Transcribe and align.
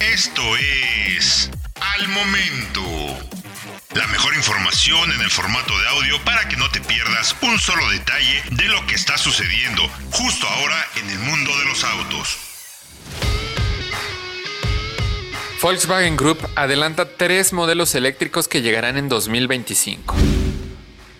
Esto 0.00 0.42
es 0.56 1.50
Al 1.80 2.08
Momento. 2.08 2.82
La 3.94 4.06
mejor 4.06 4.34
información 4.34 5.12
en 5.12 5.20
el 5.20 5.30
formato 5.30 5.78
de 5.78 5.88
audio 5.88 6.24
para 6.24 6.48
que 6.48 6.56
no 6.56 6.70
te 6.70 6.80
pierdas 6.80 7.36
un 7.42 7.58
solo 7.58 7.88
detalle 7.90 8.42
de 8.52 8.64
lo 8.64 8.86
que 8.86 8.94
está 8.94 9.18
sucediendo 9.18 9.82
justo 10.10 10.46
ahora 10.46 10.76
en 10.96 11.10
el 11.10 11.18
mundo 11.18 11.50
de 11.58 11.64
los 11.66 11.84
autos. 11.84 12.38
Volkswagen 15.60 16.16
Group 16.16 16.38
adelanta 16.54 17.16
tres 17.16 17.52
modelos 17.52 17.94
eléctricos 17.94 18.48
que 18.48 18.62
llegarán 18.62 18.96
en 18.96 19.08
2025. 19.08 20.14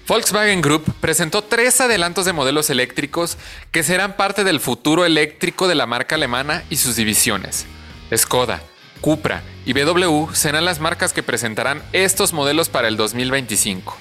Volkswagen 0.06 0.62
Group 0.62 0.84
presentó 1.00 1.42
tres 1.42 1.80
adelantos 1.80 2.24
de 2.24 2.32
modelos 2.32 2.70
eléctricos 2.70 3.36
que 3.70 3.82
serán 3.82 4.16
parte 4.16 4.44
del 4.44 4.60
futuro 4.60 5.04
eléctrico 5.04 5.68
de 5.68 5.74
la 5.74 5.86
marca 5.86 6.14
alemana 6.14 6.64
y 6.70 6.76
sus 6.76 6.96
divisiones. 6.96 7.66
Skoda, 8.14 8.62
Cupra 9.00 9.42
y 9.64 9.72
BMW 9.72 10.32
serán 10.32 10.64
las 10.64 10.80
marcas 10.80 11.12
que 11.12 11.22
presentarán 11.22 11.82
estos 11.92 12.32
modelos 12.32 12.68
para 12.68 12.88
el 12.88 12.96
2025. 12.96 13.96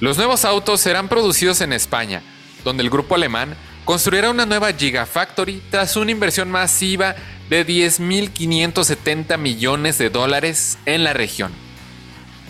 Los 0.00 0.16
nuevos 0.16 0.44
autos 0.44 0.80
serán 0.80 1.08
producidos 1.08 1.60
en 1.60 1.72
España, 1.72 2.22
donde 2.64 2.82
el 2.82 2.90
grupo 2.90 3.14
alemán 3.14 3.56
construirá 3.84 4.30
una 4.30 4.46
nueva 4.46 4.72
Gigafactory 4.72 5.62
tras 5.70 5.96
una 5.96 6.10
inversión 6.10 6.50
masiva 6.50 7.14
de 7.48 7.66
10.570 7.66 9.38
millones 9.38 9.98
de 9.98 10.10
dólares 10.10 10.78
en 10.86 11.04
la 11.04 11.12
región. 11.12 11.52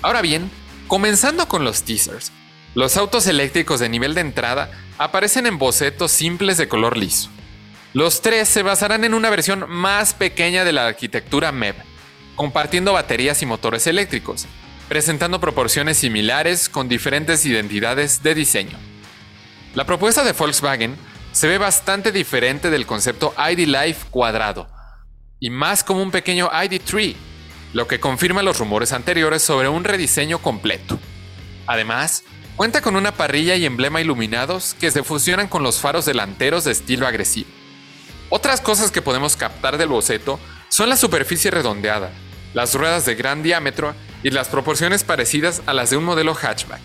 Ahora 0.01 0.23
bien, 0.23 0.51
comenzando 0.89 1.48
con 1.48 1.65
los 1.65 1.83
teasers, 1.83 2.33
los 2.75 2.97
autos 2.97 3.27
eléctricos 3.27 3.81
de 3.81 3.89
nivel 3.89 4.15
de 4.15 4.23
entrada 4.23 4.70
aparecen 4.98 5.47
en 5.47 5.59
bocetos 5.59 6.11
simples 6.11 6.57
de 6.57 6.69
color 6.69 6.97
liso. 6.97 7.31
Los 7.93 8.23
tres 8.23 8.49
se 8.49 8.63
basarán 8.63 9.05
en 9.05 9.15
una 9.15 9.31
versión 9.31 9.67
más 9.69 10.15
pequeña 10.15 10.65
de 10.65 10.73
la 10.73 10.87
arquitectura 10.87 11.53
MEB, 11.53 11.75
compartiendo 12.37 12.93
baterías 12.95 13.43
y 13.43 13.47
motores 13.47 13.87
eléctricos, 13.87 14.47
presentando 14.89 15.41
proporciones 15.41 15.99
similares 15.99 16.69
con 16.69 16.89
diferentes 16.89 17.45
identidades 17.45 18.23
de 18.23 18.34
diseño. 18.34 18.79
La 19.75 19.84
propuesta 19.84 20.25
de 20.25 20.33
Volkswagen 20.33 20.97
se 21.33 21.49
ve 21.49 21.59
bastante 21.59 22.12
diferente 22.12 22.71
del 22.71 22.87
concepto 22.87 23.34
ID 23.37 23.67
Life 23.67 24.06
cuadrado, 24.11 24.69
y 25.39 25.51
más 25.51 25.84
como 25.84 26.03
un 26.03 26.11
pequeño 26.11 26.51
ID 26.53 26.81
Tree, 26.81 27.17
lo 27.73 27.87
que 27.87 28.01
confirma 28.01 28.43
los 28.43 28.59
rumores 28.59 28.93
anteriores 28.93 29.43
sobre 29.43 29.69
un 29.69 29.84
rediseño 29.84 30.39
completo. 30.39 30.99
Además, 31.67 32.25
Cuenta 32.56 32.83
con 32.83 32.97
una 32.97 33.12
parrilla 33.12 33.56
y 33.56 33.65
emblema 33.65 34.01
iluminados 34.01 34.77
que 34.79 34.91
se 34.91 35.03
fusionan 35.03 35.49
con 35.49 35.62
los 35.62 35.81
faros 35.81 36.05
delanteros 36.05 36.65
de 36.65 36.73
estilo 36.73 37.06
agresivo. 37.06 37.49
Otras 38.34 38.62
cosas 38.62 38.91
que 38.91 39.02
podemos 39.02 39.36
captar 39.36 39.77
del 39.77 39.91
boceto 39.91 40.41
son 40.70 40.88
la 40.88 40.97
superficie 40.97 41.50
redondeada, 41.50 42.11
las 42.55 42.75
ruedas 42.75 43.05
de 43.05 43.14
gran 43.14 43.42
diámetro 43.42 43.94
y 44.22 44.30
las 44.30 44.48
proporciones 44.48 45.05
parecidas 45.05 45.61
a 45.66 45.75
las 45.75 45.91
de 45.91 45.98
un 45.98 46.05
modelo 46.05 46.34
hatchback. 46.34 46.80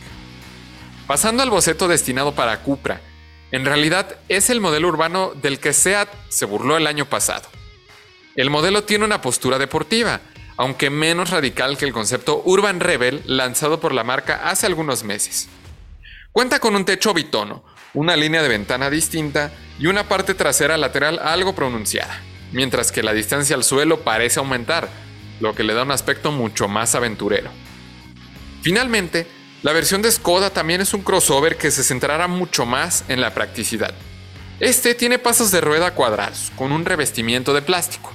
Pasando 1.07 1.41
al 1.41 1.49
boceto 1.49 1.87
destinado 1.87 2.35
para 2.35 2.63
Cupra, 2.63 2.99
en 3.53 3.63
realidad 3.63 4.17
es 4.27 4.49
el 4.49 4.59
modelo 4.59 4.89
urbano 4.89 5.31
del 5.41 5.61
que 5.61 5.71
SEAT 5.71 6.09
se 6.27 6.43
burló 6.43 6.75
el 6.75 6.85
año 6.85 7.05
pasado. 7.05 7.47
El 8.35 8.49
modelo 8.49 8.83
tiene 8.83 9.05
una 9.05 9.21
postura 9.21 9.57
deportiva, 9.57 10.19
aunque 10.57 10.89
menos 10.89 11.29
radical 11.29 11.77
que 11.77 11.85
el 11.85 11.93
concepto 11.93 12.41
Urban 12.43 12.81
Rebel 12.81 13.23
lanzado 13.25 13.79
por 13.79 13.93
la 13.93 14.03
marca 14.03 14.49
hace 14.49 14.65
algunos 14.65 15.05
meses. 15.05 15.47
Cuenta 16.33 16.59
con 16.59 16.75
un 16.75 16.83
techo 16.83 17.13
bitono, 17.13 17.63
una 17.93 18.17
línea 18.17 18.41
de 18.41 18.49
ventana 18.49 18.89
distinta 18.89 19.53
y 19.79 19.87
una 19.87 20.07
parte 20.07 20.33
trasera 20.33 20.77
lateral 20.77 21.19
algo 21.23 21.55
pronunciada, 21.55 22.21
mientras 22.51 22.91
que 22.91 23.03
la 23.03 23.13
distancia 23.13 23.55
al 23.55 23.63
suelo 23.63 24.01
parece 24.01 24.39
aumentar, 24.39 24.89
lo 25.39 25.53
que 25.53 25.63
le 25.63 25.73
da 25.73 25.83
un 25.83 25.91
aspecto 25.91 26.31
mucho 26.31 26.67
más 26.67 26.95
aventurero. 26.95 27.51
Finalmente, 28.61 29.27
la 29.63 29.73
versión 29.73 30.01
de 30.01 30.11
Skoda 30.11 30.49
también 30.49 30.81
es 30.81 30.93
un 30.93 31.01
crossover 31.01 31.57
que 31.57 31.71
se 31.71 31.83
centrará 31.83 32.27
mucho 32.27 32.65
más 32.65 33.03
en 33.07 33.21
la 33.21 33.33
practicidad. 33.33 33.93
Este 34.59 34.95
tiene 34.95 35.19
pasos 35.19 35.51
de 35.51 35.61
rueda 35.61 35.93
cuadrados, 35.93 36.51
con 36.55 36.71
un 36.71 36.85
revestimiento 36.85 37.53
de 37.53 37.61
plástico, 37.61 38.11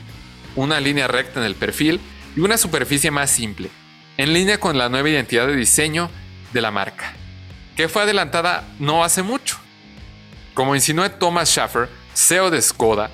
una 0.56 0.80
línea 0.80 1.06
recta 1.06 1.40
en 1.40 1.46
el 1.46 1.54
perfil 1.54 2.00
y 2.36 2.40
una 2.40 2.58
superficie 2.58 3.10
más 3.10 3.30
simple, 3.30 3.70
en 4.16 4.32
línea 4.32 4.58
con 4.58 4.76
la 4.76 4.88
nueva 4.88 5.08
identidad 5.08 5.46
de 5.46 5.56
diseño 5.56 6.10
de 6.52 6.60
la 6.60 6.70
marca 6.70 7.14
que 7.76 7.88
fue 7.88 8.02
adelantada 8.02 8.64
no 8.78 9.04
hace 9.04 9.22
mucho. 9.22 9.41
Como 10.54 10.74
insinuó 10.74 11.10
Thomas 11.10 11.48
Schaffer, 11.48 11.88
CEO 12.14 12.50
de 12.50 12.60
Skoda, 12.60 13.10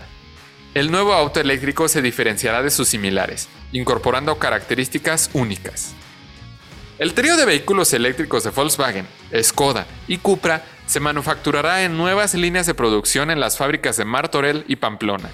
el 0.75 0.91
nuevo 0.91 1.13
auto 1.13 1.41
eléctrico 1.41 1.89
se 1.89 2.03
diferenciará 2.03 2.63
de 2.63 2.71
sus 2.71 2.89
similares, 2.89 3.49
incorporando 3.73 4.39
características 4.39 5.31
únicas. 5.33 5.95
El 6.99 7.15
trío 7.15 7.37
de 7.37 7.47
vehículos 7.47 7.93
eléctricos 7.93 8.43
de 8.43 8.51
Volkswagen, 8.51 9.07
Skoda 9.41 9.87
y 10.09 10.19
Cupra 10.19 10.65
se 10.87 10.99
manufacturará 10.99 11.85
en 11.85 11.97
nuevas 11.97 12.35
líneas 12.35 12.67
de 12.67 12.75
producción 12.75 13.31
en 13.31 13.39
las 13.39 13.57
fábricas 13.57 13.97
de 13.97 14.05
Martorell 14.05 14.65
y 14.67 14.77
Pamplona. 14.77 15.31